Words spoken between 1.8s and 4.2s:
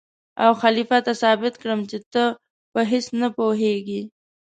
چې ته په هېڅ نه پوهېږې.